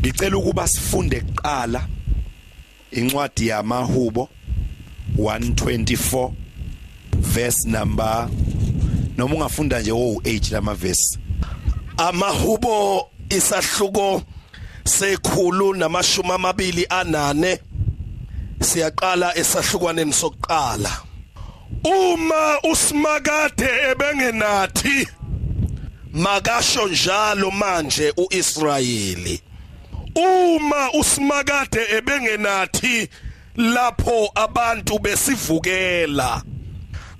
[0.00, 1.86] ngicela ukuba sifunde kuqala
[2.90, 4.28] incwadi yamahubo
[5.18, 6.30] 124
[7.18, 8.28] verse number
[9.16, 11.18] noma ungafunda nje wo8 lama verse
[11.96, 14.22] amahubo isahluko
[14.84, 17.58] sekhulu namashumi amabili anane.
[18.60, 20.92] Siyaqala esahlukwaneni sokuqala.
[21.84, 25.08] Uma usimakade ebengenathi
[26.12, 29.40] makasho njalo manje uIsrayeli.
[30.14, 33.08] Uma usimakade ebengenathi
[33.56, 36.42] lapho abantu besivukela.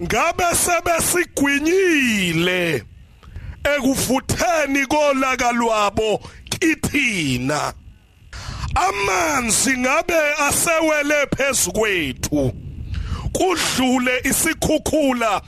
[0.02, 2.84] Ngabe sebesigwinyile
[3.64, 7.74] ekufutheni kolaka lwabo kithina?
[8.74, 12.52] Amanzi ngabe asewele phezukwethu
[13.32, 15.42] kudlule isikhukhula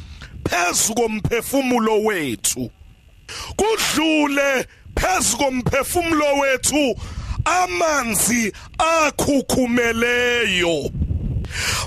[0.45, 2.71] phezu komphefumulo wethu.
[3.57, 6.97] Kudlule phezu komphefumulo wethu
[7.45, 10.91] amanzi akhukhumeleyo.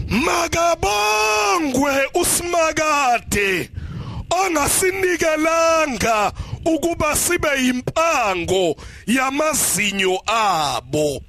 [0.07, 3.69] Makabongwe usimakade
[4.29, 6.31] ongasinikelanga
[6.65, 8.75] ukuba sibe impango
[9.07, 11.21] yamazinyo abo.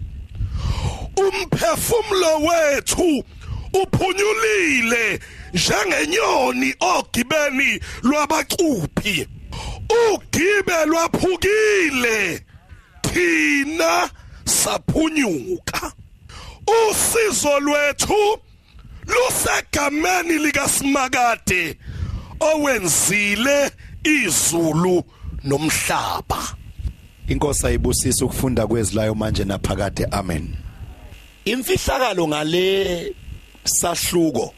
[1.16, 3.24] Umphefumulo wethu
[3.72, 5.20] uphunyulile
[5.54, 9.28] njengenyoni ogibeni lwabacuphi.
[10.12, 12.45] Ugibe lwaphukile.
[13.08, 14.10] Thina
[14.44, 15.92] saphunyuka
[16.90, 18.38] usizo lwethu
[19.06, 21.76] lusegameni likaSimakade
[22.40, 23.70] owenzile
[24.04, 25.04] izulu
[25.44, 26.56] nomhlaba.
[27.28, 30.54] Inkosi ayibusisa ukufunda kwezilayo manje naphakade amen.
[31.44, 33.14] Imfihlakalo ngale
[33.64, 34.54] sahluko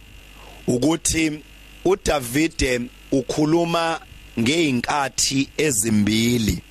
[0.66, 1.40] ukuthi
[1.84, 2.80] uDavide
[3.12, 4.00] ukhuluma
[4.40, 6.62] ngeinkathi ezimbili.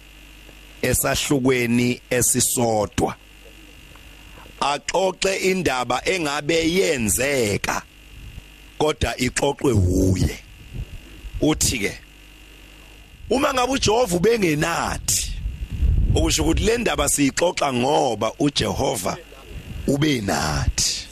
[0.82, 3.16] Esahlukweni esisodwa.
[4.60, 7.82] Axoxe indaba engabe yenzeka
[8.78, 10.40] kodwa ixoxwe huye
[11.42, 11.98] uthi ke
[13.30, 15.32] uma ngabe uJehova ubengenathi
[16.16, 19.18] okusho ukuthi le ndaba siyixoxa ngoba uJehova
[19.88, 21.08] ube nathi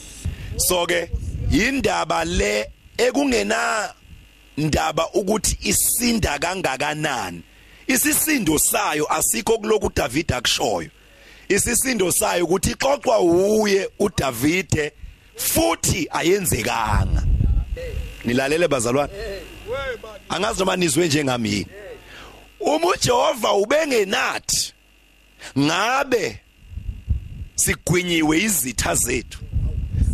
[0.57, 1.09] so ke
[1.51, 3.93] indaba le ekungena
[4.57, 7.41] ndaba ukuthi isinda kangakanani.
[7.87, 10.89] Isisindo sayo asikho kuloko uDavid akushoyo.
[11.49, 14.91] Isisindo sayo ukuthi ixoxwa uye uDavide
[15.35, 17.23] futhi ayenzekanga.
[18.25, 19.13] Nilalele bazalwane?
[20.29, 21.67] Angazi noma nizwe njengami
[22.59, 24.73] uma uJehova ubengenathi
[25.59, 26.39] ngabe
[27.55, 29.39] sigwinyiwe izitha zethu?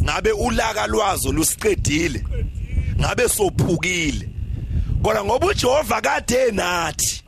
[0.04, 2.24] Ngabe ulaka lwazo lusiqedile?
[3.00, 4.30] Ngabe sophukile?
[5.04, 7.24] Kodwa ngoba uJehova kade nathi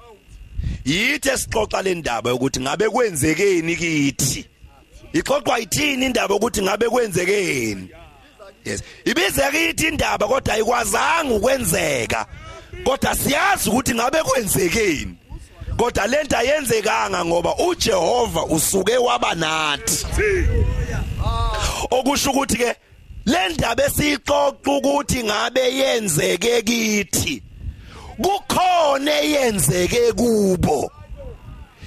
[0.85, 4.45] yithe sixoxa le ndaba ukuthi ngabe kwenzekeni kithi?
[5.13, 7.89] Ixoxwa yithini indaba ukuthi ngabe kwenzekeni?
[8.65, 8.83] Yes.
[9.05, 12.25] Ibize kithi indaba kodwa ayikwazanga ukwenzeka.
[12.83, 15.15] Kodwa siyazi ukuthi ngabe kwenzekeni.
[15.77, 20.05] Kodwa lento ayenzekanga ngoba uJehova usuke waba nathi.
[21.91, 22.75] Okusho ukuthi ke
[23.25, 27.43] le ndaba esixoxa ukuthi ngabe yenzeke kithi
[28.21, 30.91] kukhona eyenzeke kubo.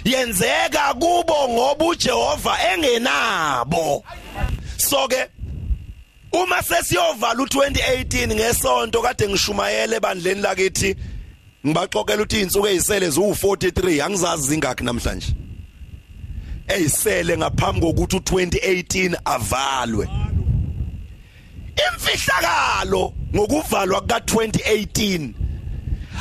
[0.04, 4.02] Yenzeka kubo ngoba uJehova engenabo.
[4.76, 5.28] So ke
[6.32, 10.96] uma sesiyovala u2018 ngesonto kade ngishumayele bandleni lakithi
[11.66, 15.34] ngibaxoxela ukuthi izinsuku ezisele zu43 angizazi zingakhi namhlanje.
[16.68, 20.08] Eyisele ngaphambi kokuthi u2018 avalwe.
[21.86, 25.45] Imfihlakalo ngokuvalwa kuka2018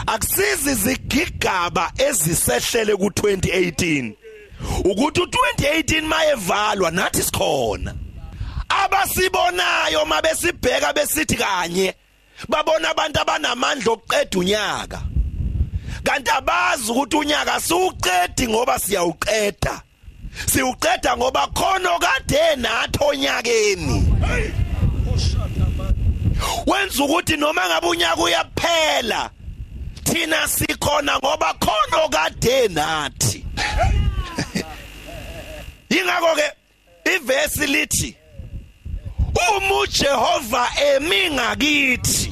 [0.07, 4.13] akusizi izigigaba ezisehlele ku2018
[4.85, 7.93] ukuthi u2018 mayevalwa nathi sikhona.
[8.69, 11.93] Abasibonayo mabesibheka besithi kanye
[12.49, 15.01] babona abantu abanamandla okuqeda unyaka.
[16.03, 19.81] Kanti abazi ukuthi unyaka siwuqedi ngoba siyawuqeda.
[20.45, 23.97] Siwuqeda ngoba khona kade nathi onyakeni.
[26.67, 29.29] Wenza ukuthi noma ngabe unyaka uyaphela
[30.05, 33.39] thina sikhona ngoba khona kade nathi.
[35.89, 36.47] Ingakho ke
[37.13, 38.15] ivesi lithi
[39.35, 42.31] uma uJehova emi ngakithi.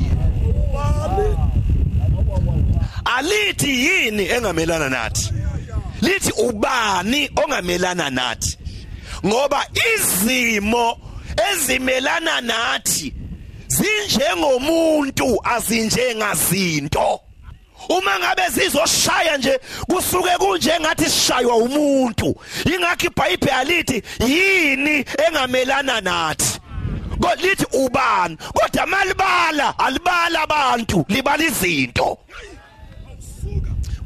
[3.05, 5.33] Alithi yini engamelana nathi?
[6.01, 8.57] Lithi ubani ongamelana nathi?
[9.25, 10.97] Ngoba izimo
[11.51, 13.13] ezimelana nathi
[13.67, 17.21] zinjengomuntu azinjengazinto.
[17.89, 22.35] Uma ngabe zizoshaya nje kusuke kunje ngathi sishaywa umuntu.
[22.65, 26.59] Ingakho iBhayibheli lithi yini engamelana nathi?
[27.41, 28.37] Lithi ubani?
[28.37, 32.17] Kodwa malibala alibala abantu libala izinto.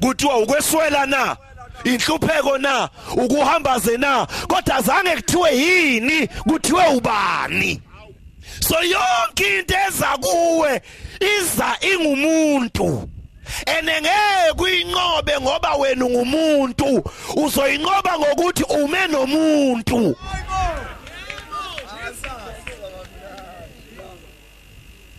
[0.01, 1.37] Kuthiwa ukweswela na?
[1.83, 2.89] Inhlupheko na?
[3.15, 4.25] Ukuhambaze na?
[4.47, 7.81] Kodwa azange kuthiwe yini kuthiwe ubani?
[8.59, 10.81] So yonke into eza kuwe
[11.39, 13.09] iza ingumuntu.
[13.65, 17.03] Enengeke kuyinqobe ngoba wena ungumuntu.
[17.35, 20.15] Uzoyinqoba ngokuthi ume nomuntu.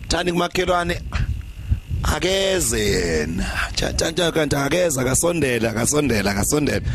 [0.07, 1.01] Thani kumakhelwane
[2.03, 3.45] akeze yena.
[3.75, 6.85] Tshantshanta kanti akeza akasondela akasondela akasondela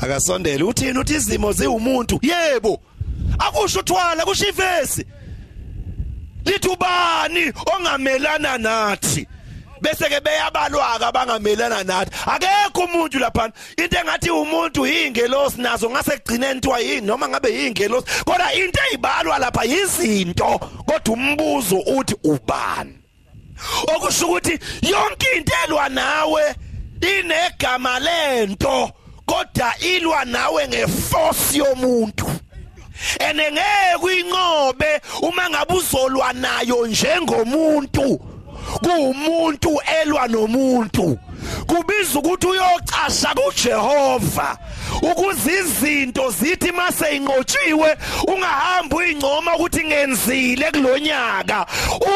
[0.00, 0.98] akasondela uthini?
[0.98, 2.20] Uthi izimo ziwumuntu.
[2.22, 2.80] Yebo
[3.38, 5.04] akusho uthwala kusho ivesi.
[6.44, 9.26] Lithi ubani ongamelana nathi?
[9.80, 12.10] Bese ke beyabalwaka abangamelana nathi.
[12.26, 13.52] Akekho umuntu lapha.
[13.76, 18.06] Into engathi umuntu yingelosi nazo ngase kugcineni thiwa yini noma ngabe yingelosi.
[18.24, 22.98] Kodwa into ezibalwa lapha yizinto kodwa umbuzo uthi ubani?
[23.94, 26.54] Okusho ukuthi yonke into elwa nawe
[27.00, 28.90] inegama lento
[29.26, 32.26] kodwa ilwa nawe ngeforce yomuntu.
[33.18, 38.20] Enengeke kuyinqobe uma ngabe uzolwa nayo njengomuntu.
[38.78, 41.18] Kuumuntu elwa nomuntu.
[41.66, 44.56] Kubiza ukuthi uyocasha kuJehova.
[45.02, 47.96] Ukuze izinto zithi mase inqotshiwe
[48.28, 51.66] ungahamba uyincoma ukuthi ngenzile kulonyaka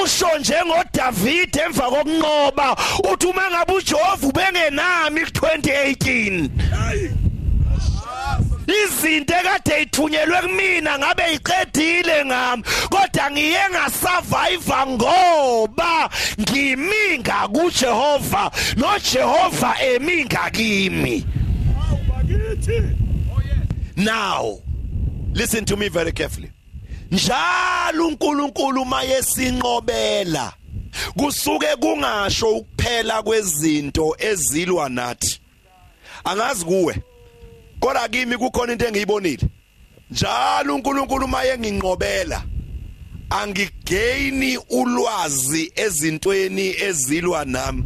[0.03, 2.77] usho njengoDavid emva kokunqoba
[3.13, 6.49] uthi uma ngabe uJehova ubengenami ku2018
[8.85, 16.11] izinto ekade ithunyelwe kumina ngabe iqedile ngami kodwa ngiye ngasurvive ngoba
[16.41, 21.27] ngimi ngakuJehova noJehova emi ngakimi
[23.97, 24.59] now
[25.35, 26.51] listen to me very carefully.
[27.11, 30.53] Njalo uNkulunkulu mayesinqobela
[31.17, 35.41] kusuke kungasho ukuphela kwezinto ezilwa nathi.
[36.25, 37.03] Angazi kuwe?
[37.85, 39.49] Kodwa kimi kukhona into engiyibonile.
[40.11, 42.43] Njalo uNkulunkulu maye nginqobela
[43.31, 47.85] angigaini ulwazi ezintweni ezilwa nami.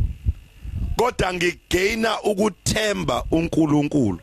[0.96, 4.20] Kodwa ngigaina ukuthemba uNkulunkulu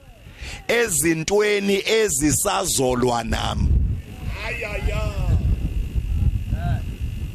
[0.68, 3.68] ezintweni ezisazolwa nami.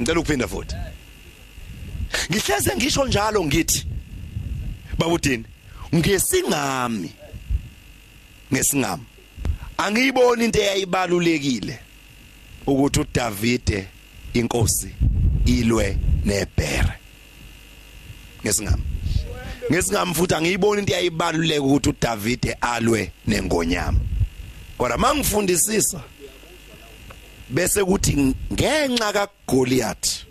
[0.01, 0.77] Ngicela ukuphinda futhi.
[2.31, 3.87] Ngihleze ngisho njalo ngithi
[4.99, 5.45] babudini
[5.95, 7.20] ngesingami.
[8.53, 9.05] Ngesingami.
[9.79, 11.79] Angiyiboni into eyayibalulekile
[12.67, 13.89] ukuthi uDavide
[14.35, 14.91] inkosi
[15.47, 16.93] ilwe nebhere.
[18.43, 18.83] Ngesingami.
[19.71, 23.99] Ngesingami futhi angiyiboni into eyayibaluleka ukuthi uDavide alwe nengonyama.
[24.79, 26.01] Kodwa mangifundisisa
[27.51, 30.25] bese kuthi ngenxa kaGoliath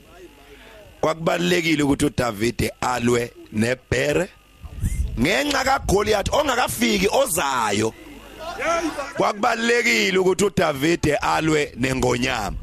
[1.02, 4.30] kwakubalekile ukuthi uDavide alwe nebhere.
[5.20, 7.94] Ngenxa kaGoliath ongakafiki ozayo
[9.18, 12.58] kwakubalekile ukuthi uDavide alwe nengonyama.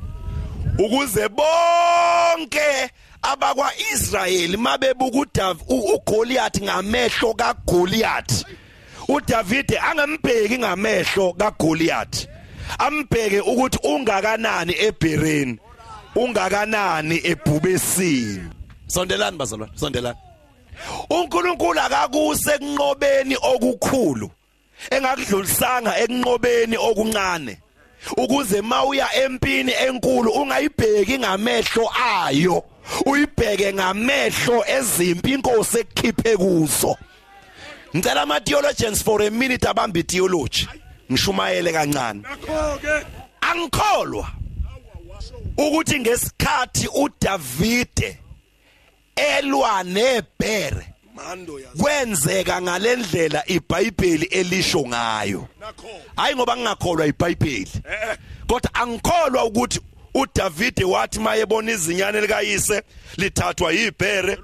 [0.78, 2.90] Ukuze bonke
[3.22, 8.44] abakwaIsrayeli mabebuka uGoliath ngamehlo kaGoliath.
[9.08, 12.26] uDavide angambheki ngamehlo kaGoliath.
[12.78, 15.58] Ambheke ukuthi ungakanani eBhereni
[16.16, 18.50] ungakanani ebhubesini.
[18.86, 20.18] Sondelani bazalwane sondelani.
[21.10, 24.30] uNkulunkulu akakuse kunqobeni okukhulu.
[24.90, 27.58] Engakudlulisanga ekunqobeni okuncane
[28.16, 31.90] ukuze mawuya empini enkulu ungayibheki ngamehlo
[32.24, 32.64] ayo
[33.06, 36.96] uyibheke ngamehlo ezimpi inkosi ekukhiphe kuzo.
[37.96, 40.68] Ngicela ama theologians for a minute abamba theology
[41.10, 42.22] ngishumayele kancane.
[43.40, 44.26] Angikholwa
[45.58, 48.18] ukuthi ngesikhathi uDavide
[49.16, 50.95] elwa nebhere
[51.78, 55.48] kwenzeka ngalendlela iBhayibheli elisho ngayo.
[56.16, 57.70] Hayi ngoba ngingakholwa iBhayibheli.
[58.46, 59.80] Kodwa angikholwa ukuthi
[60.14, 62.82] uDavide wathi mayebona izinyane likayise
[63.16, 64.38] lithathwa yibhere.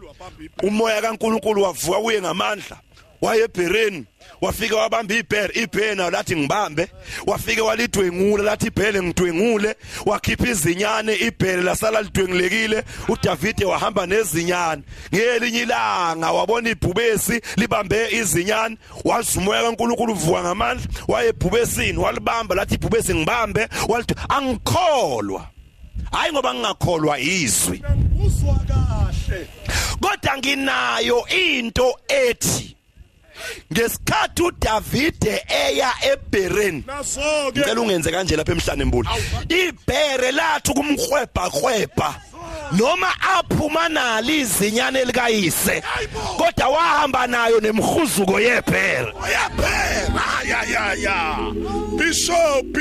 [0.62, 2.76] Umoya kaNkuluNkulu wavuka kuye ngamandla
[3.23, 4.05] wayebhereni
[4.40, 6.88] wafika wabamba ibhere nayo lathi ngibambe.
[7.26, 9.76] Wafika walidwengula lathi ibhere ngidwengule.
[10.06, 12.84] Wakhipha izinyane ibhere lasala lidwengulekile.
[13.08, 14.82] uDavide wahamba nezinyane.
[15.14, 18.76] Ngelinye ilanga wabona ibhubesi libambe izinyane.
[19.04, 23.68] Wazumoya kaNkuluNkulu uvuka ngamandla wayebhubesini walibamba lathi ibhubesi ngibambe.
[23.88, 25.48] Walithi angikholwa.
[26.12, 27.82] Hayi ngoba ngingakholwa izwi.
[30.00, 32.76] Kodwa nginayo into ethi
[33.72, 39.08] ngesikhathi uDavide eya eBeren naso ke ngicela ungenze kanje lapha emhlane embuli
[39.48, 42.14] ibhere lathi kumkhwebha khwebha
[42.72, 45.82] noma aphuma nali izinyane elikayise
[46.38, 51.38] kodwa wahamba nayo nemhuzuko yebhere uyaphela ya ya ya.
[51.98, 52.76] Bishop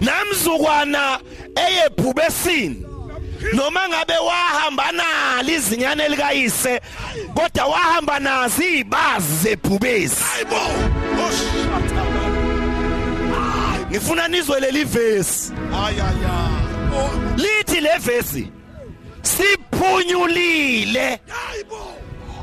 [0.00, 1.20] namzukwana
[1.56, 2.85] eyephubesini
[3.52, 6.80] noma ngabe wahamba nali izinyane elikayise
[7.34, 10.60] kodwa wahamba nazo izibazi zephubesi hayibo
[13.90, 15.52] ngifuna nizwe leli vesi.
[15.86, 16.48] Ayaya
[17.36, 18.52] lithi le vesi
[19.22, 21.20] siphunyulile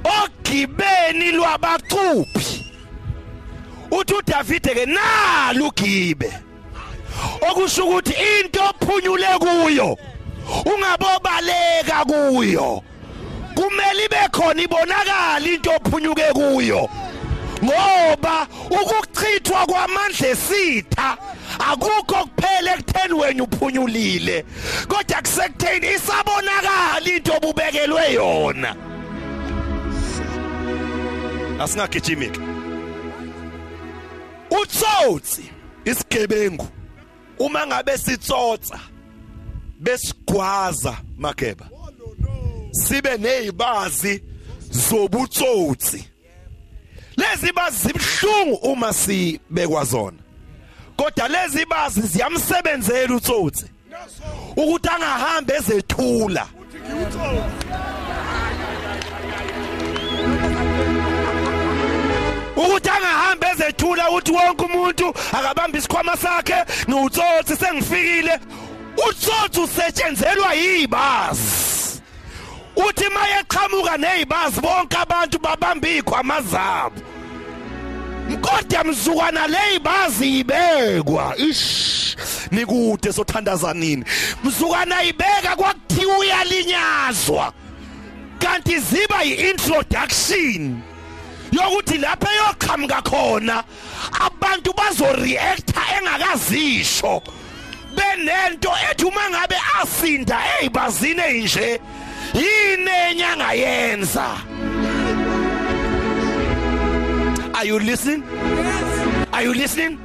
[0.03, 2.73] ogibeni lwabacuphi.
[3.91, 6.33] Uthi uDavide ke nalu gibe
[7.49, 9.97] okusho ukuthi into ophunyule kuyo
[10.65, 12.83] ungabobaleka kuyo.
[13.55, 16.89] Kumele ibe khona ibonakala into ophunyuke kuyo.
[17.63, 21.17] Ngoba ukuchithwa kwamandla esitha
[21.59, 24.45] akukho kuphela ekutheni wena uphunyulile.
[24.87, 28.75] Kodwa kusekutheni isabonakala into obubekelwe yona.
[31.59, 32.39] Asingagijimiki
[34.61, 35.43] utsotsi
[35.85, 36.67] isigebengu
[37.39, 38.79] uma ngabe sitsotsa
[39.83, 41.69] besigwaza mageba
[42.71, 44.23] sibe nezibazi
[44.71, 46.05] zobutsotsi.
[47.17, 50.17] Lezi bazi zibhlungu uma sibekwa zona.
[50.97, 53.65] Kodwa lezi bazi ziyamsebenzela utsotsi.
[54.55, 56.47] Ukuthi angahambe ezethula.
[62.55, 68.39] Ukuthi angahambe ezethula ukuthi wonke umuntu akabamba isikhwama sakhe ngiwutsotsi sengifikile.
[69.09, 72.01] Utsotsi usetshenzelwa yibazi
[72.75, 77.01] uthi maye eqhamuka nezibazi bonke abantu babamba izikhwama zabo
[78.41, 81.35] kodwa mzukwana lezibazi ibekwa.
[81.37, 82.15] Ish
[82.51, 84.05] nikude sothandazanini.
[84.43, 87.53] Mzukwana ibeka kwakuthiwa uyalinyazwa.
[88.39, 90.81] Kanti ziba yi-introduction
[91.51, 93.63] yokuthi lapha eyoqhamuka khona
[94.19, 97.21] abantu bazoreacta engakazisho.
[97.95, 101.79] Benento ethi uma ngabe asinda ezibazini enje
[102.33, 104.27] yini enyanga yenza?
[107.55, 108.23] Are you listening?
[109.31, 109.97] Are you listening?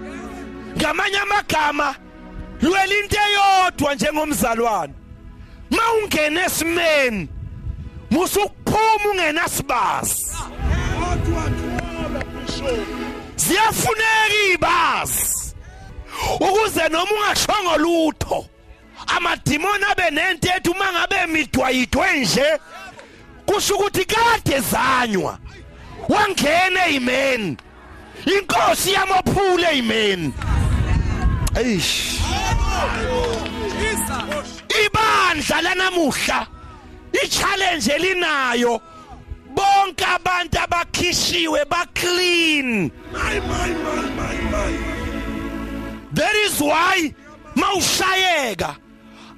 [0.76, 1.94] Ngamanye amagama
[2.62, 4.94] lwela into eyodwa njengomzalwane
[5.70, 7.28] mawungena esimeni
[8.10, 9.32] musukuphuma
[11.24, 12.88] thola bishop
[13.36, 15.27] ziyafuneka ibazi.
[16.40, 18.46] Ukuze noma ungashongo lutho
[19.06, 22.58] amadimoni abe nento ethi uma ngabe midwayidwe nje
[23.46, 25.38] kusho ukuthi kade zanywa.
[26.08, 27.56] Wangena amen.
[28.26, 30.32] Inkosi yamaphule amen.
[31.56, 32.20] Eish.
[34.84, 36.46] Ibandla lanamuhla
[37.12, 38.80] i-challenge elinayo
[39.54, 44.87] bonke abantu abakhishiwe ba clean my my my my my.
[46.18, 47.14] That is why
[47.54, 48.76] mawushayeka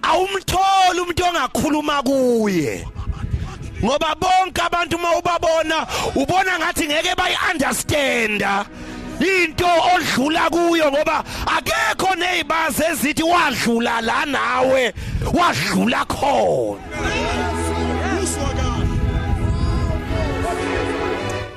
[0.02, 2.87] awumtholi umuntu ongakhuluma kuye.
[3.84, 8.66] Ngoba bonke abantu mawubabona ubona ngathi ngeke bayi-understanda
[9.20, 14.94] into odlula kuyo ngoba akekho nezibazi ezithi wadlula la nawe
[15.32, 16.80] wadlula khona.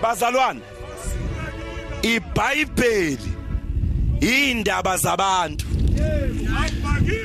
[0.01, 0.61] Bazalwane
[2.01, 3.33] ibhayibheli
[4.23, 5.65] indaba zabantu.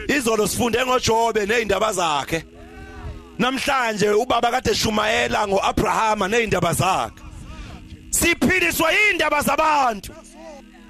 [0.09, 2.45] Izolo sifunde ngoJobe nezindaba zakhe.
[3.39, 7.23] Namhlanje ubaba kade shumayela ngoAbrahama nezindaba zakhe.
[8.11, 10.13] Siphiliswa indaba zabantu.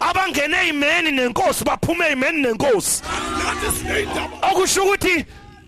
[0.01, 3.03] Abangene ezimeni nenkosi baphuma ezimeni nenkosi.
[4.43, 5.25] Okusho ukuthi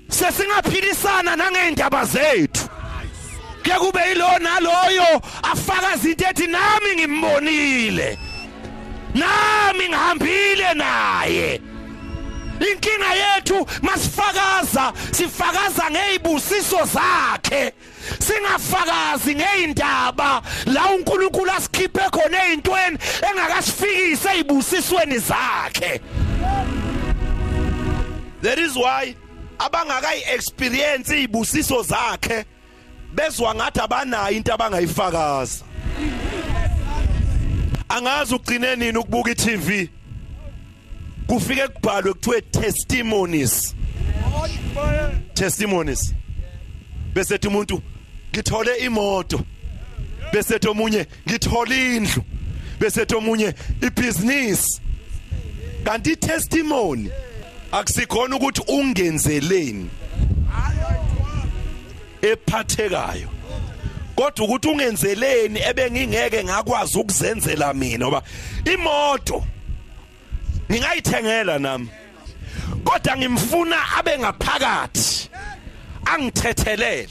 [0.09, 2.69] sesingaphilisana nangeindaba zethu.
[3.63, 8.30] Ke kube yilo naloyo afakaza into ethi nami ngimbonile.
[9.15, 11.61] Nami ngihambile naye.
[12.61, 17.73] Inkinga yethu masifakaza sifakaza ngezibusiso zakhe.
[18.19, 22.99] Singafakazi ngeindaba la uNkulunkulu asikhiphe khona ezintweni
[23.31, 26.01] engakasifikise ezibusisweni zakhe.
[28.43, 29.15] That is why
[29.59, 32.45] abangakayi experience izibusiso zakhe
[33.15, 35.65] bezwa ngathi abanayo into abangayifakaza.
[37.91, 39.89] Angazi ugcine nini ukubuka iTV
[41.27, 43.75] kufike kubhalwe kuthiwe testimonies.
[45.35, 46.15] Testimonies.
[47.15, 47.83] Bese umuntu
[48.33, 49.41] ngithole imoto.
[50.33, 52.23] Bese omunye ngithole indlu.
[52.81, 54.81] Bese omunye ibusiness
[55.85, 57.11] kanti testimony
[57.73, 59.91] akusikhona ukuthi ungenzeleni
[62.23, 63.40] ephathekayo.
[64.21, 68.23] Kodwa ukuthi ungenzeleni ebengingeke ngakwazi ukuzenzela mina ngoba
[68.65, 69.45] imoto
[70.71, 71.89] ngingayithengela nami.
[72.85, 75.31] Kodwa ngimfuna abe ngaphakathi
[76.05, 77.09] angithethelele.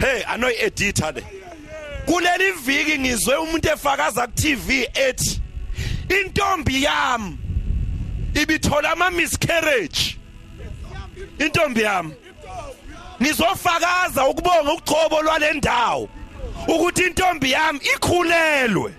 [0.00, 1.24] Hey anoyi editor le.
[2.06, 5.40] Kuleli viki ngizwe umuntu efakaza ku TV ethi
[6.08, 7.38] intombi yami
[8.34, 10.16] ibithola ama miscarriage
[11.38, 12.14] intombi yami.
[13.22, 16.08] Ngizofakaza ukubonga ukuchobo lwalendawo
[16.68, 18.94] ukuthi intombi yami ikhulelwe.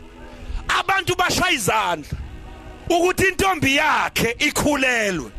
[0.80, 2.18] Abantu bashaya izandla
[2.90, 5.32] ukuthi intombi yakhe ikhulelwe.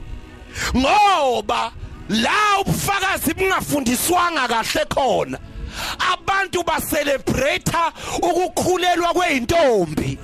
[0.77, 1.73] Ngoba
[2.09, 5.39] la ubufakazi bungafundiswanga kahle khona
[6.13, 7.73] abantu baselebrate
[8.19, 10.19] ukukhulelwa kweintombi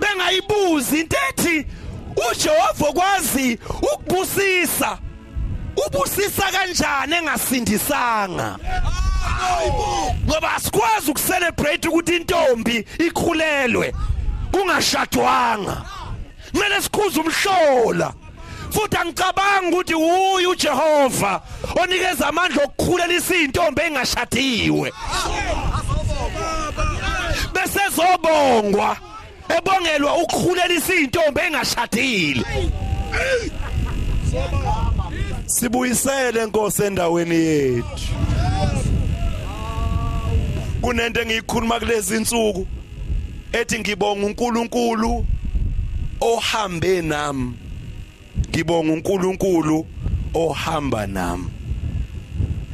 [0.00, 1.66] bengayibuzi into ethi
[2.30, 3.58] uJehova kwazi
[3.94, 4.98] ukubusisa
[5.76, 8.58] ubusisa kanjani engasindisanga?
[10.26, 13.94] Ngoba asikwazi ukucelebrate ukuthi intombi ikhulelwe
[14.52, 15.82] kungashadwanga
[16.52, 18.12] kumele sikhuze umhlola.
[18.70, 21.42] Futhi angicabanga ukuthi uyu uJehova
[21.82, 24.92] onikeza amandla okukhulelisa izintombi engashadiwe
[27.52, 28.96] bese zobongwa
[29.56, 32.44] ebongelwa ukukhulelisa izintombi engashadile
[35.52, 38.14] sibuyisele inkosi endaweni yethu.
[40.80, 42.66] Kunento engiyikhuluma kulezi insuku
[43.52, 45.26] ethi ngibonga uNkulunkulu
[46.20, 47.52] ohambe nami.
[48.48, 49.86] Ngibonga uNkulunkulu
[50.34, 51.50] ohamba nami.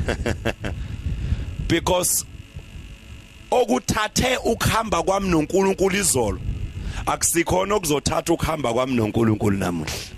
[1.68, 2.24] Because
[3.50, 6.40] okuthathe ukuhamba kwami noNkulunkulu izolo
[7.06, 10.17] akusikhona okuzothatha ukuhamba kwami noNkulunkulu namuhla.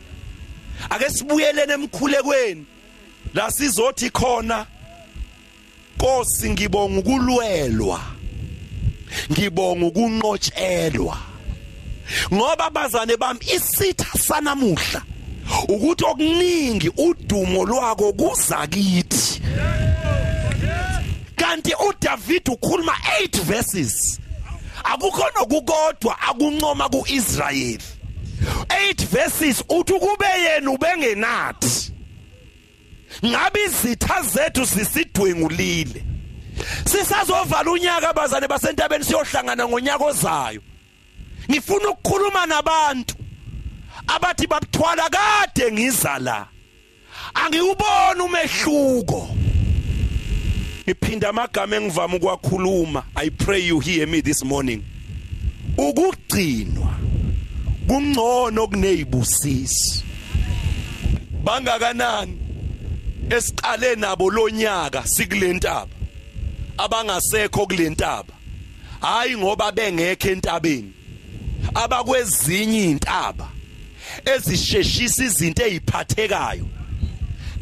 [0.90, 2.64] Ake sibuyelene emkhulekweni
[3.34, 4.66] la sizothi khona
[6.00, 8.00] Nkosi ngibonga ukulwelwa.
[9.32, 11.18] Ngibonga ukunqotshelwa.
[12.32, 15.02] Ngoba bazane bami isitha sanamuhla
[15.68, 19.42] ukuthi okuningi udumo lwako kuza kithi
[21.36, 24.20] kanti uDavid ukhuluma 8 verses.
[24.84, 27.99] Akukho nokukodwa akuncoma kuIsrayeli.
[28.68, 31.92] 8 verses uthi kube yena ubengenathi.
[33.24, 36.04] Ngabe izitha zethu sisidwengulile
[36.84, 40.62] sisazovala unyaka abazane basentabeni siyohlangana ngonyaka ozayo.
[41.50, 43.14] Ngifuna ukukhuluma nabantu
[44.06, 46.46] abathi babuthwala kade ngiza la.
[47.34, 49.36] Angiubona umehluko.
[50.84, 54.82] Ngiphinda amagama engivama ukwakhuluma i pray you hear me this morning.
[55.76, 56.99] Ukugcinwa.
[57.90, 60.04] Kungcono kunezibusiso
[61.44, 62.38] bangakanani?
[63.30, 65.94] Esiqale nabo lonyaka sikulentaba.
[66.78, 68.34] Abangasekho kulentaba.
[69.00, 70.92] Hayi ngoba bengekho entabeni.
[71.74, 73.48] Abakwezinye izintaba
[74.24, 76.66] ezisheshisa izinto eziphathekayo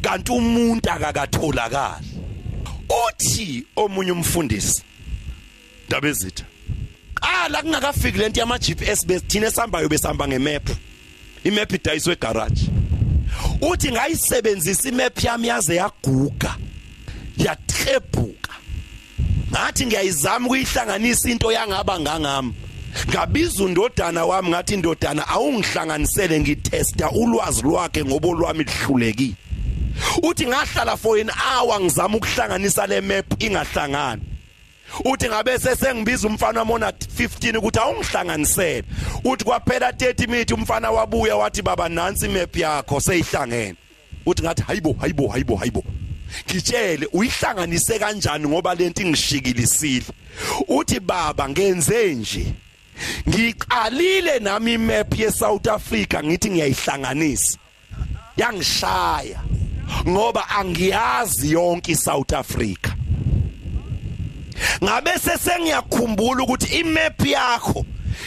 [0.01, 2.07] kanti umuntu akakatholakali.
[2.89, 4.83] Uthi omunye umfundisi
[5.89, 6.45] dabezitha
[7.19, 10.69] qala kungakafiki lento yama GPS besithina esambayo besihamba ngemap.
[11.43, 12.69] Imap idayiswe egarage.
[13.61, 16.55] Uthi ngayisebenzisa imap yami yaze yaguga
[17.37, 18.53] yatrebuka.
[19.51, 22.53] Ngathi ngiyayizama ukuyihlanganisa into yangaba ngangami.
[23.09, 29.35] Ngabiza undodana wami ngathi indodana awungihlanganisele ngitesta ulwazi lwakhe ngoba olwami lihlulekile
[30.23, 34.21] uthi ngahlala for an hour ngizama ukuhlanganisa le map ingahlangani.
[35.05, 38.83] Uthi ngabe sesengibiza umfana wamona 15 ukuthi awungihlanganisele.
[39.23, 43.75] Uthi kwaphela 30 minutes umfana wabuya wathi baba nansi imap yakho seyihlangene.
[44.25, 45.83] Uthi ngathi hayibo hayibo hayibo hayibo.
[46.49, 50.05] Ngitshele uyihlanganise kanjani ngoba lento ingishikilisile?
[50.67, 52.53] Uthi baba ngenze nje.
[53.29, 57.57] Ngiqalile nami imap ye South Africa ngithi ngiyayihlanganisa.
[58.37, 59.39] Yangishaya
[60.07, 62.98] ngoba angiyazi yonke iSouth Africa.
[64.83, 67.85] Ngabe sesengiyakhumbula ukuthi imap yakho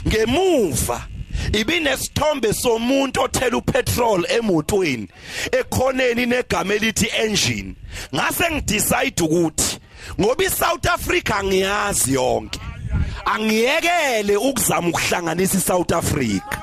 [0.09, 1.09] ngemuva
[1.53, 5.09] ibinesithombe somuntu othela upetrol emotweni
[5.53, 7.75] ekhoneni negama elithi engine.
[8.15, 9.79] Ngase ngidecide ukuthi
[10.21, 12.61] ngoba iSouth Africa ngiyazi yonke.
[13.25, 16.59] Angiyekele ukuzama ukuhlanganisa iSouth Africa.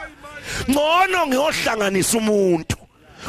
[0.70, 2.78] Ngcono ngiyohlanganisa umuntu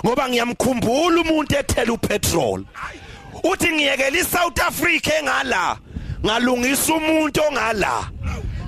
[0.05, 2.65] ngoba ngiyamkhumbula umuntu ethela upetrol.
[3.45, 5.79] Uthi ngiyekela iSouth Africa engala
[6.25, 8.11] ngalungisa umuntu ongala.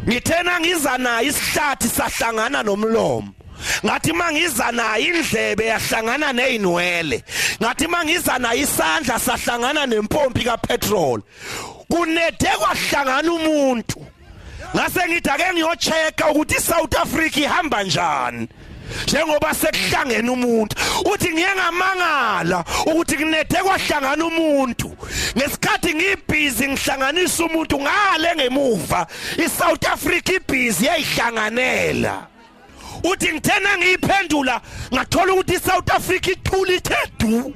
[0.08, 3.32] Ngithena ngiza naye isihlathi sahlangana nomlomo.
[3.84, 7.22] Ngathi mangiza naye indlebe yahlangana nezinwele
[7.60, 11.22] ngathi mangiza naye isandla sahlangana nempompi kapetrol.
[11.90, 14.06] Kunede kwahlangana umuntu.
[14.74, 18.48] Ngase ngithi ake ngiyochecka ukuthi iSouth Africa ihamba njani.
[19.04, 20.76] Njengoba sekuhlangene umuntu
[21.12, 24.96] uthi ngiyengamangala ukuthi kunede kwahlangana umuntu.
[25.36, 29.06] Ngesikhathi ngibhizi ngihlanganisa umuntu ngale ngemuva
[29.44, 32.26] iSouth Africa ibhizi yayihlanganela.
[33.04, 34.60] Uthi ngithena ngiyiphendula
[34.94, 37.54] ngathola ukuthi iSouth Africa ithuli ithedu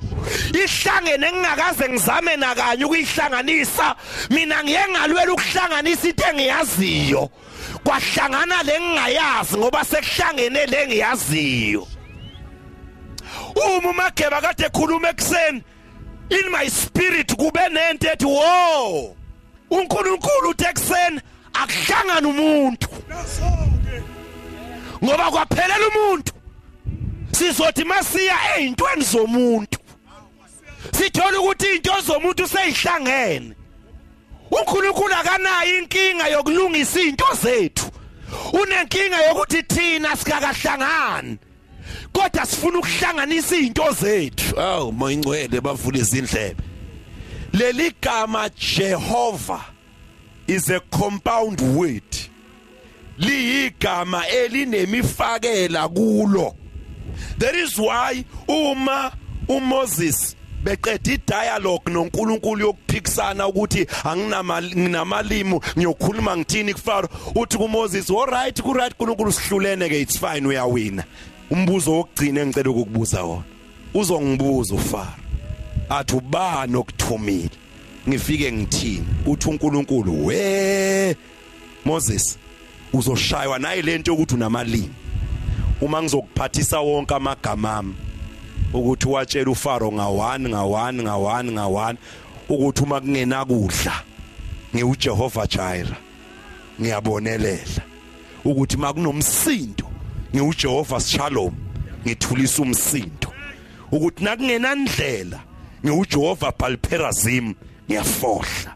[0.54, 3.94] ihlangene ngingakaze ngizame nakanye ukuyihlanganisa.
[4.30, 7.30] Mina ngiyengalwela ukuhlanganisa into engiyaziyo
[7.86, 11.86] kwahlangana lengingayazi ngoba sekuhlangene lengiyaziyo
[13.54, 15.62] uma mageba kade ekhuluma ekseni
[16.30, 19.16] in my spirit kube nento ethi wo
[19.70, 21.20] uNkulunkulu uthi ekseni
[21.54, 22.88] akuhlangana umuntu.
[25.04, 26.32] Ngoba kwaphelela umuntu
[27.32, 29.78] sizothi masiya ezintweni zomuntu
[30.92, 33.54] sithola ukuthi izinto zomuntu seyihlangene.
[34.50, 37.90] uNkulunkulu akanayo inkinga yokulungisa izinto zethu.
[38.52, 41.38] Unenkinga yokuthi thina sikakahlangani
[42.12, 44.60] kodwa sifuna ukuhlanganisa izinto zethu.
[44.60, 46.62] Awu moyingcwele bavule izindlebe.
[47.52, 49.60] Leli gama Jehova
[50.46, 52.02] is a compound word.
[53.18, 56.54] Liyigama elinemifakela kulo.
[57.38, 59.12] There is why uma
[59.48, 60.35] uMoses
[60.66, 67.08] beqeda idialogue noNkulunkulu yokuphikisana ukuthi anginamali nginamalimo ngiyokhuluma ngithini kufaro.
[67.34, 71.04] Uthi kuMoses all right ku right uNkulunkulu sihlulene ke it's fine uyawina.
[71.50, 73.44] Umbuzo wokugcina engicela ukukubuza wona
[73.94, 75.22] uzongibuza ufaro
[75.88, 77.50] athi ubani okuthumile?
[78.08, 79.06] Ngifike ngithini?
[79.26, 81.16] Uthi uNkulunkulu we
[81.84, 82.38] Moses
[82.92, 84.90] uzoshaywa naye lento ukuthi unamalimi
[85.80, 87.94] uma ngizokuphathisa wonke amagama ami
[88.76, 91.98] ukuthi watshela uFaro ngawani ngawani ngawani ngawani
[92.48, 94.02] ukuthi uma kungena kudla
[94.74, 95.96] ngiuJehova Jireh
[96.80, 97.82] ngiyabonelela.
[98.44, 99.90] Ukuthi makunomsindo
[100.34, 101.54] ngiuJehova Shalom
[102.06, 103.32] ngithulisa umsindo.
[103.92, 105.40] Ukuthi nakungena ndlela
[105.84, 107.54] ngiuJehova Balperazim
[107.88, 108.74] ngiyafohla.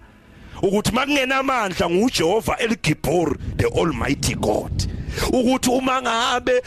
[0.63, 4.90] Ukuthi makungena amandla nguJehova El-Gibor the Almighty God.
[5.33, 6.63] Ukuthi uma ngabe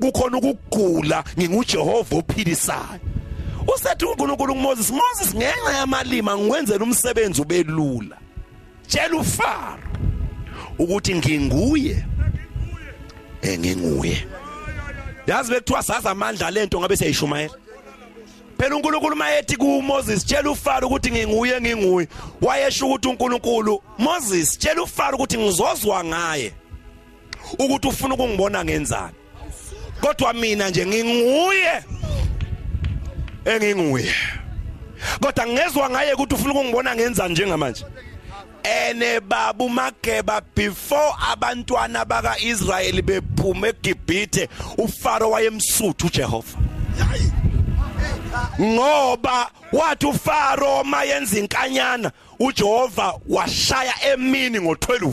[0.00, 3.00] kukhona ukugula nginguJehova ophilisayo.
[3.74, 8.16] Usethi uNkulunkulu kuMoses Moses ngenxa yamalima ngikwenzela umsebenzi ubelula
[8.88, 9.82] tshela uFaro
[10.78, 12.04] ukuthi nginguye.
[13.42, 14.26] Enginguye
[15.26, 17.54] yazi bekuthiwa saza amandla lento ngabe siyayishumayela
[18.58, 22.08] phela uNkulunkulu mayethi kuMoses tshela uFaro ukuthi nginguye nginguye.
[22.42, 26.52] Wayesho ukuthi uNkulunkulu Moses tshela uFaro ukuthi ngizozwa ngaye.
[27.58, 29.14] Ukuthi ufuna ukungibona ngenzani.
[30.00, 31.82] Kodwa mina nje nginguye.
[33.44, 34.14] Enginguye.
[35.20, 37.84] Kodwa ngezwe ngaye ukuthi ufuna ukungibona ngenzani njengamanje.
[38.62, 46.58] Ene baba umageba before abantwana bakaIsrayeli bephuma eGibhithe uFaro wayemsuthu uJehova.
[48.60, 55.12] Ngoba wathi uFaro mayenza inkanyana uJehova washaya emini ngo12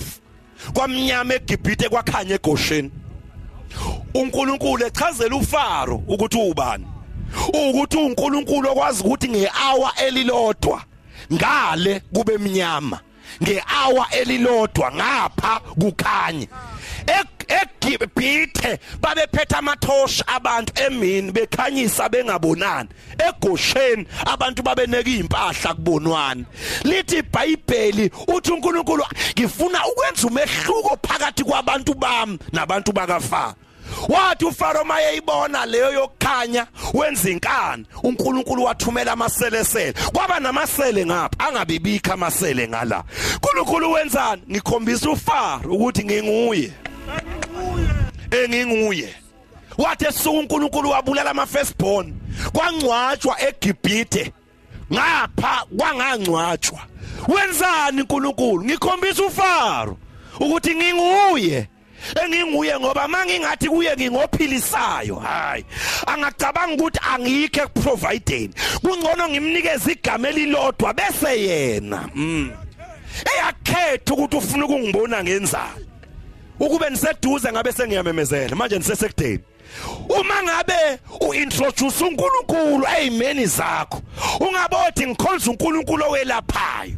[0.73, 2.91] kwamnyama eGibhithe kwakhanya eGosheni.
[4.13, 6.85] uNkulunkulu echazela uFaro ukuthi ubani
[7.53, 10.81] ukuthi uNkulunkulu okwazi ukuthi ngehour elilodwa
[11.33, 12.99] ngale kube emnyama
[13.43, 16.47] ngehour elilodwa ngapha kukhanye
[17.47, 22.89] eGibhithe babephethe amathoshi abantu emini bekhanyisa bengabonani.
[23.17, 26.45] eGosheni abantu babeneka impahla kubonwani.
[26.83, 33.55] Lithi iBhayibheli uthi uNkulunkulu ngifuna ukwenza umehluko phakathi kwabantu bami nabantu bakaFaro
[34.09, 37.85] wathi uFaro mayeyibona leyo yokukhanya wenza inkani.
[38.03, 39.93] uNkulunkulu wathumela amaselesele.
[40.13, 43.03] Kwaba namasele ngapha angabibikho amasele ngala.
[43.33, 44.41] uNkulunkulu wenzani?
[44.51, 46.71] Ngikhombisa uFaro ukuthi nginguye.
[48.31, 49.15] Enginguye.
[49.77, 52.13] Wathi esuku uNkulunkulu wabulala ama firstborn
[52.53, 54.33] kwangcwatshwa eGibhithe.
[54.93, 56.79] Ngapha kwangangcwatshwa.
[57.27, 58.65] Wenzani uNkulunkulu?
[58.65, 59.97] Ngikhombisa uFaro
[60.39, 61.67] ukuthi nginguye.
[62.23, 65.65] Enginguye ngoba mangingathi kuye ngingophilisayo hayi
[66.07, 72.09] angacabanga ukuthi angikho ekuprovideni kungcono ngimnikeze igama elilodwa bese yena.
[72.15, 72.51] Mm.
[73.33, 75.86] Eyakhetha ukuthi ufuna ukungibona ngenzani?
[76.59, 79.39] Ukube niseduze ngabe sengiyamemezela manje nisesekudeni.
[80.09, 84.01] Uma ngabe uintroduce uNkulunkulu ezimeni zakho
[84.39, 86.93] ungabothi ngikhonza uNkulunkulu owelaphayo.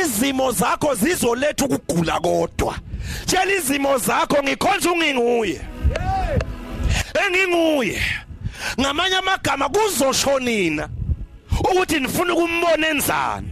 [0.00, 2.78] Izimo zakho zizoletha ukugula kodwa.
[3.26, 5.60] Tshela izimo zakho ngikhonza unginguye.
[7.26, 8.02] Enginguye.
[8.80, 10.88] Ngamanye amagama kuzoshonina
[11.60, 13.48] ukuthi nifuna ukumbona enzani.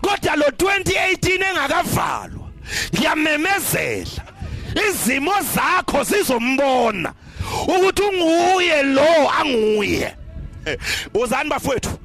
[0.00, 2.48] Kodwa lo 2018 engakavalwa
[2.94, 4.31] ngiyamemezela.
[4.88, 7.12] Izimo zakho zizombona
[7.68, 10.14] ukuthi unguye lo anguye
[11.14, 11.98] uzani bafowethu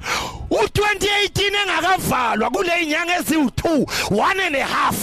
[0.50, 4.96] u2018 engakavalwa kule inyanga eziwu2 one and a half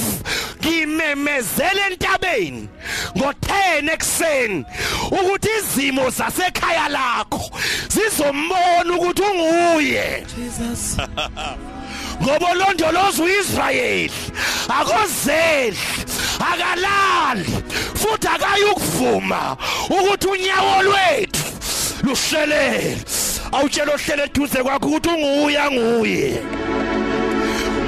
[0.59, 2.67] ngimemezele entabeni
[3.15, 4.65] ngo10 ekseni
[5.11, 7.51] ukuthi izimo zasekhaya lakho
[7.87, 10.97] zizombona ukuthi unguye Jesus.
[12.21, 14.11] ngoba olondoloza uIsrayeli.
[14.69, 15.77] Akozeli
[16.39, 17.45] akalali
[17.95, 19.57] futhi akayukuvuma
[19.89, 21.43] ukuthi unyawo lwethu
[22.03, 22.97] lushelele
[23.51, 26.41] awutshela ohlele eduze kwakho ukuthi unguya nguye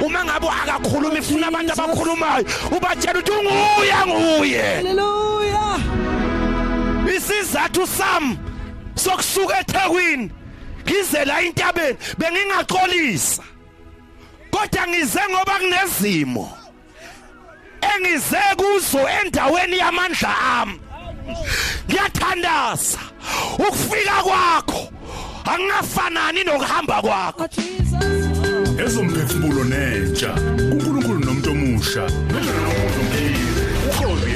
[0.06, 2.44] uma ngabe akakhuluma ifuna abantu abakhulumayo
[2.76, 5.80] ubatshela ukuthi unguya nguye Hallelujah.
[7.16, 8.38] isizathu sami
[8.94, 10.30] sokusuka eThekwini
[10.84, 13.42] ngize la intabeni bengingaxolisa
[14.58, 16.58] kodwa ngize ngoba kunezimo
[17.90, 20.80] engize kuzo endaweni yamandla ami.
[21.88, 22.98] Ngiyathandaza
[23.58, 24.88] ukufika kwakho.
[25.44, 27.42] Angafanani nokuhamba kwakho.
[27.42, 28.80] Oh, Jesus.
[28.84, 30.34] ezomphefumulo nentsha
[30.72, 32.04] uNkulunkulu nomuntu omusha.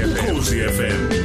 [0.04, 1.21] Ukhozi FM